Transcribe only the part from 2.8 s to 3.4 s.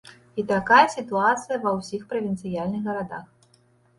гарадах.